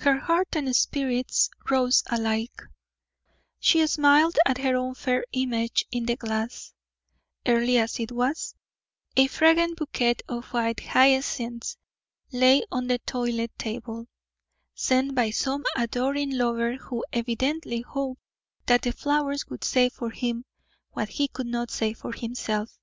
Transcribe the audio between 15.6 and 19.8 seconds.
adoring lover who evidently hoped that the flowers would